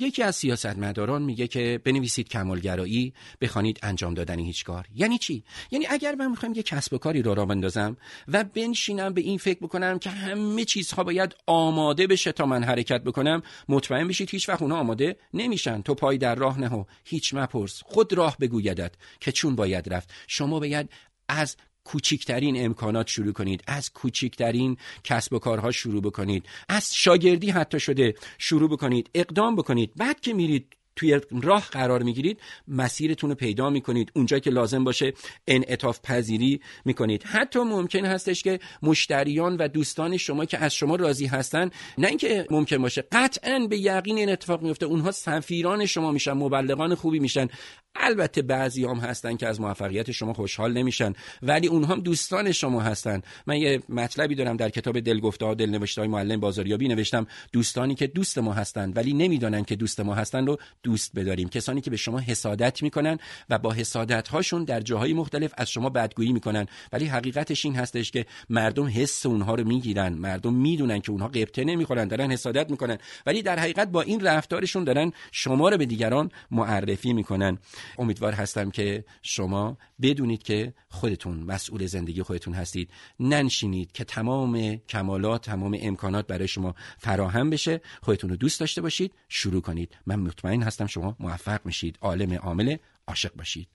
[0.00, 4.86] یکی از سیاستمداران میگه که بنویسید کمالگرایی بخوانید انجام دادن هیچ کار.
[4.94, 7.96] یعنی چی؟ یعنی اگر من می‌خوام یه کسب و کاری رو راه بندازم
[8.28, 13.04] و بنشینم به این فکر بکنم که همه چیزها باید آماده بشه تا من حرکت
[13.04, 15.82] بکنم مطمئن بشید هیچ وقت اونا آماده نمیشن.
[15.82, 17.82] تو پای در راه نه هیچ مپرس.
[17.84, 20.10] خود راه بگویدت که چون باید رفت.
[20.26, 20.90] شما باید
[21.30, 23.64] از کوچکترین امکانات شروع کنید.
[23.66, 26.46] از کوچکترین کسب و کارها شروع بکنید.
[26.68, 29.10] از شاگردی حتی شده شروع بکنید.
[29.14, 29.92] اقدام بکنید.
[29.96, 34.12] بعد که میرید توی راه قرار می‌گیرید مسیرتون رو پیدا می‌کنید.
[34.14, 35.12] اونجا که لازم باشه
[35.48, 37.22] انعطاف پذیری می‌کنید.
[37.22, 42.46] حتی ممکن هستش که مشتریان و دوستان شما که از شما راضی هستن نه اینکه
[42.50, 47.48] ممکن باشه قطعا به یقین این اتفاق میفته اونها سفیران شما میشن مبلغان خوبی میشن.
[47.94, 52.80] البته بعضی هم هستن که از موفقیت شما خوشحال نمیشن ولی اونها هم دوستان شما
[52.80, 53.22] هستن.
[53.46, 57.26] من یه مطلبی دارم در کتاب دلگفته ها دل های معلم بازاریابی نوشتم.
[57.52, 61.48] دوستانی که دوست ما هستن ولی نمی‌دانن که دوست ما هستن رو دوست بداریم.
[61.48, 63.18] کسانی که به شما حسادت می‌کنن
[63.50, 66.66] و با حسادت هاشون در جاهای مختلف از شما بدگویی می‌کنن.
[66.92, 70.12] ولی حقیقتش این هستش که مردم حس اونها رو می‌گیرن.
[70.14, 72.98] مردم می‌دونن که اونها قبطه نمی‌خورن دارن حسادت می‌کنن.
[73.26, 77.58] ولی در حقیقت با این رفتارشون دارن شما رو به دیگران معرفی می‌کنن.
[77.98, 82.90] امیدوار هستم که شما بدونید که خودتون مسئول زندگی خودتون هستید.
[83.20, 87.80] ننشینید که تمام کمالات تمام امکانات برای شما فراهم بشه.
[88.02, 89.12] خودتون رو دوست داشته باشید.
[89.28, 89.96] شروع کنید.
[90.06, 90.86] من مطمئن هستم.
[90.86, 91.98] شما موفق میشید.
[92.00, 92.76] عالم عامل
[93.06, 93.68] عاشق باشید.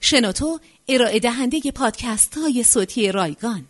[0.00, 3.66] شنوتو ارائه دهنده پادکست های صوتی رایگان.